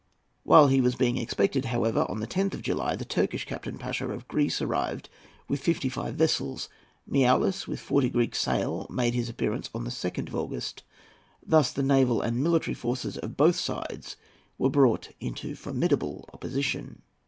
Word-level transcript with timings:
While 0.41 0.69
he 0.69 0.81
was 0.81 0.95
being 0.95 1.17
expected, 1.17 1.65
however, 1.65 2.07
on 2.09 2.21
the 2.21 2.25
10th 2.25 2.55
of 2.55 2.63
July, 2.63 2.95
the 2.95 3.05
Turkish 3.05 3.45
Capitan 3.45 3.77
Pasha 3.77 4.09
of 4.09 4.27
Greece 4.27 4.59
arrived 4.59 5.09
with 5.47 5.59
fifty 5.61 5.89
five 5.89 6.15
vessels. 6.15 6.69
Miaoulis, 7.07 7.67
with 7.67 7.79
forty 7.79 8.09
Greek 8.09 8.33
sail, 8.35 8.87
made 8.89 9.13
his 9.13 9.29
appearance 9.29 9.69
on 9.75 9.83
the 9.83 9.91
2nd 9.91 10.27
of 10.29 10.35
August. 10.35 10.81
Thus 11.45 11.71
the 11.71 11.83
naval 11.83 12.19
and 12.19 12.41
military 12.41 12.73
forces 12.73 13.15
of 13.19 13.37
both 13.37 13.57
sides 13.57 14.15
were 14.57 14.71
brought 14.71 15.09
into 15.19 15.53
formidable 15.53 16.27
opposition. 16.33 17.03